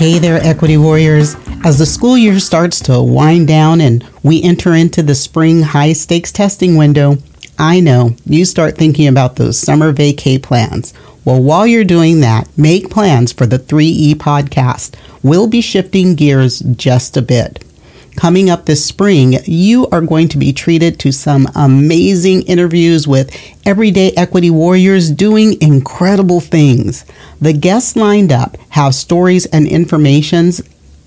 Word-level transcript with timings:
Hey 0.00 0.18
there, 0.18 0.38
Equity 0.42 0.78
Warriors. 0.78 1.36
As 1.62 1.76
the 1.76 1.84
school 1.84 2.16
year 2.16 2.40
starts 2.40 2.80
to 2.84 3.02
wind 3.02 3.46
down 3.46 3.82
and 3.82 4.02
we 4.22 4.42
enter 4.42 4.72
into 4.72 5.02
the 5.02 5.14
spring 5.14 5.60
high 5.60 5.92
stakes 5.92 6.32
testing 6.32 6.78
window, 6.78 7.18
I 7.58 7.80
know 7.80 8.16
you 8.24 8.46
start 8.46 8.78
thinking 8.78 9.08
about 9.08 9.36
those 9.36 9.58
summer 9.58 9.92
vacay 9.92 10.42
plans. 10.42 10.94
Well, 11.26 11.42
while 11.42 11.66
you're 11.66 11.84
doing 11.84 12.20
that, 12.20 12.48
make 12.56 12.88
plans 12.88 13.30
for 13.30 13.44
the 13.44 13.58
3E 13.58 14.14
podcast. 14.14 14.94
We'll 15.22 15.48
be 15.48 15.60
shifting 15.60 16.14
gears 16.14 16.60
just 16.60 17.18
a 17.18 17.22
bit. 17.22 17.62
Coming 18.16 18.50
up 18.50 18.66
this 18.66 18.84
spring, 18.84 19.38
you 19.44 19.86
are 19.88 20.00
going 20.00 20.28
to 20.28 20.38
be 20.38 20.52
treated 20.52 20.98
to 21.00 21.12
some 21.12 21.48
amazing 21.54 22.42
interviews 22.42 23.06
with 23.06 23.34
everyday 23.64 24.10
equity 24.12 24.50
warriors 24.50 25.10
doing 25.10 25.60
incredible 25.62 26.40
things. 26.40 27.04
The 27.40 27.52
guests 27.52 27.96
lined 27.96 28.32
up 28.32 28.56
have 28.70 28.94
stories 28.94 29.46
and 29.46 29.66
informations, 29.66 30.60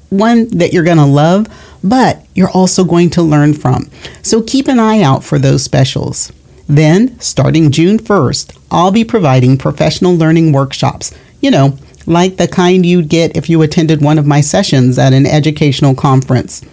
one 0.10 0.48
that 0.50 0.74
you're 0.74 0.84
going 0.84 0.98
to 0.98 1.06
love, 1.06 1.48
but 1.84 2.26
you're 2.34 2.50
also 2.50 2.84
going 2.84 3.10
to 3.12 3.22
learn 3.22 3.54
from. 3.54 3.90
So 4.22 4.42
keep 4.42 4.68
an 4.68 4.80
eye 4.80 5.02
out 5.02 5.24
for 5.24 5.38
those 5.38 5.64
specials. 5.64 6.32
Then, 6.68 7.20
starting 7.20 7.72
June 7.72 8.00
1st, 8.00 8.58
I'll 8.72 8.92
be 8.92 9.04
providing 9.04 9.58
professional 9.58 10.16
learning 10.16 10.54
workshops, 10.54 11.14
you 11.42 11.52
know, 11.52 11.78
like 12.06 12.38
the 12.38 12.48
kind 12.48 12.86
you'd 12.86 13.10
get 13.10 13.36
if 13.36 13.50
you 13.50 13.62
attended 13.62 14.02
one 14.02 14.18
of 14.18 14.26
my 14.26 14.42
sessions 14.42 14.98
at 14.98 15.14
an 15.14 15.26
educational 15.26 15.94
conference. 15.94 16.64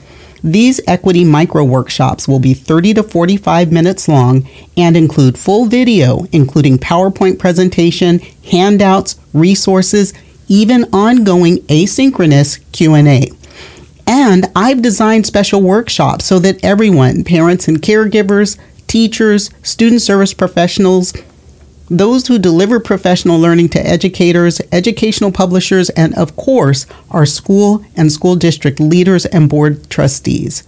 These 0.42 0.80
equity 0.86 1.24
micro 1.24 1.64
workshops 1.64 2.26
will 2.26 2.38
be 2.38 2.54
30 2.54 2.94
to 2.94 3.02
45 3.02 3.72
minutes 3.72 4.08
long 4.08 4.48
and 4.76 4.96
include 4.96 5.38
full 5.38 5.66
video, 5.66 6.24
including 6.32 6.78
PowerPoint 6.78 7.38
presentation, 7.38 8.20
handouts, 8.50 9.18
resources, 9.32 10.12
even 10.48 10.84
ongoing 10.92 11.58
asynchronous 11.68 12.60
Q&A. 12.72 13.28
And 14.06 14.46
I've 14.56 14.82
designed 14.82 15.26
special 15.26 15.62
workshops 15.62 16.24
so 16.24 16.38
that 16.40 16.64
everyone, 16.64 17.22
parents 17.22 17.68
and 17.68 17.80
caregivers, 17.80 18.58
teachers, 18.88 19.50
student 19.62 20.02
service 20.02 20.34
professionals, 20.34 21.12
those 21.90 22.28
who 22.28 22.38
deliver 22.38 22.78
professional 22.78 23.38
learning 23.40 23.68
to 23.70 23.84
educators, 23.84 24.60
educational 24.70 25.32
publishers, 25.32 25.90
and 25.90 26.14
of 26.14 26.36
course, 26.36 26.86
our 27.10 27.26
school 27.26 27.84
and 27.96 28.12
school 28.12 28.36
district 28.36 28.78
leaders 28.78 29.26
and 29.26 29.50
board 29.50 29.90
trustees. 29.90 30.62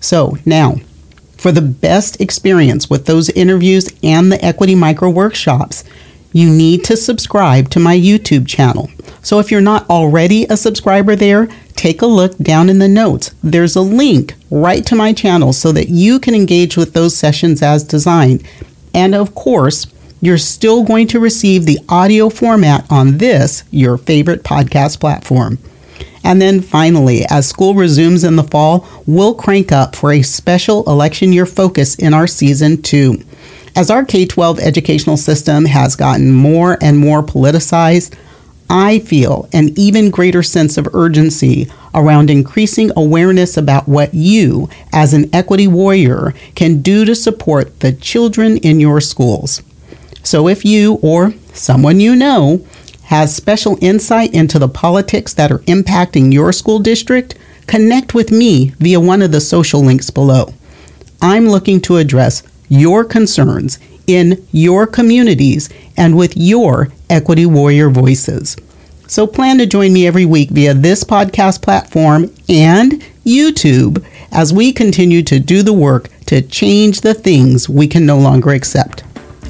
So, 0.00 0.38
now, 0.46 0.76
for 1.36 1.52
the 1.52 1.62
best 1.62 2.20
experience 2.20 2.88
with 2.88 3.04
those 3.04 3.28
interviews 3.30 3.90
and 4.02 4.32
the 4.32 4.42
Equity 4.42 4.74
Micro 4.74 5.10
workshops, 5.10 5.84
you 6.32 6.48
need 6.48 6.84
to 6.84 6.96
subscribe 6.96 7.68
to 7.70 7.80
my 7.80 7.96
YouTube 7.96 8.46
channel. 8.46 8.90
So, 9.22 9.38
if 9.38 9.50
you're 9.50 9.60
not 9.60 9.88
already 9.90 10.44
a 10.44 10.56
subscriber 10.56 11.14
there, 11.14 11.48
take 11.74 12.00
a 12.00 12.06
look 12.06 12.38
down 12.38 12.70
in 12.70 12.78
the 12.78 12.88
notes. 12.88 13.34
There's 13.42 13.76
a 13.76 13.82
link 13.82 14.34
right 14.50 14.86
to 14.86 14.94
my 14.94 15.12
channel 15.12 15.52
so 15.52 15.70
that 15.72 15.90
you 15.90 16.18
can 16.18 16.34
engage 16.34 16.78
with 16.78 16.94
those 16.94 17.14
sessions 17.14 17.60
as 17.60 17.84
designed. 17.84 18.46
And 18.94 19.14
of 19.14 19.34
course, 19.34 19.86
you're 20.26 20.38
still 20.38 20.82
going 20.82 21.06
to 21.06 21.20
receive 21.20 21.64
the 21.64 21.78
audio 21.88 22.28
format 22.28 22.84
on 22.90 23.18
this, 23.18 23.62
your 23.70 23.96
favorite 23.96 24.42
podcast 24.42 24.98
platform. 24.98 25.56
And 26.24 26.42
then 26.42 26.60
finally, 26.60 27.24
as 27.30 27.48
school 27.48 27.74
resumes 27.74 28.24
in 28.24 28.34
the 28.34 28.42
fall, 28.42 28.88
we'll 29.06 29.36
crank 29.36 29.70
up 29.70 29.94
for 29.94 30.12
a 30.12 30.22
special 30.22 30.82
election 30.90 31.32
year 31.32 31.46
focus 31.46 31.94
in 31.94 32.12
our 32.12 32.26
season 32.26 32.82
two. 32.82 33.22
As 33.76 33.88
our 33.88 34.04
K 34.04 34.26
12 34.26 34.58
educational 34.58 35.16
system 35.16 35.66
has 35.66 35.94
gotten 35.94 36.32
more 36.32 36.76
and 36.82 36.98
more 36.98 37.22
politicized, 37.22 38.18
I 38.68 38.98
feel 38.98 39.48
an 39.52 39.78
even 39.78 40.10
greater 40.10 40.42
sense 40.42 40.76
of 40.76 40.92
urgency 40.92 41.70
around 41.94 42.30
increasing 42.30 42.90
awareness 42.96 43.56
about 43.56 43.88
what 43.88 44.12
you, 44.12 44.68
as 44.92 45.14
an 45.14 45.32
equity 45.32 45.68
warrior, 45.68 46.34
can 46.56 46.82
do 46.82 47.04
to 47.04 47.14
support 47.14 47.78
the 47.78 47.92
children 47.92 48.56
in 48.56 48.80
your 48.80 49.00
schools. 49.00 49.62
So 50.26 50.48
if 50.48 50.64
you 50.64 50.94
or 51.02 51.34
someone 51.52 52.00
you 52.00 52.16
know 52.16 52.66
has 53.04 53.32
special 53.32 53.78
insight 53.80 54.34
into 54.34 54.58
the 54.58 54.68
politics 54.68 55.32
that 55.34 55.52
are 55.52 55.60
impacting 55.60 56.32
your 56.32 56.52
school 56.52 56.80
district, 56.80 57.36
connect 57.68 58.12
with 58.12 58.32
me 58.32 58.70
via 58.80 58.98
one 58.98 59.22
of 59.22 59.30
the 59.30 59.40
social 59.40 59.82
links 59.82 60.10
below. 60.10 60.52
I'm 61.22 61.46
looking 61.48 61.80
to 61.82 61.98
address 61.98 62.42
your 62.68 63.04
concerns 63.04 63.78
in 64.08 64.44
your 64.50 64.84
communities 64.88 65.68
and 65.96 66.16
with 66.16 66.36
your 66.36 66.88
Equity 67.08 67.46
Warrior 67.46 67.88
voices. 67.88 68.56
So 69.06 69.28
plan 69.28 69.58
to 69.58 69.66
join 69.66 69.92
me 69.92 70.08
every 70.08 70.26
week 70.26 70.50
via 70.50 70.74
this 70.74 71.04
podcast 71.04 71.62
platform 71.62 72.34
and 72.48 73.00
YouTube 73.24 74.04
as 74.32 74.52
we 74.52 74.72
continue 74.72 75.22
to 75.22 75.38
do 75.38 75.62
the 75.62 75.72
work 75.72 76.08
to 76.26 76.42
change 76.42 77.02
the 77.02 77.14
things 77.14 77.68
we 77.68 77.86
can 77.86 78.04
no 78.04 78.18
longer 78.18 78.50
accept. 78.50 79.04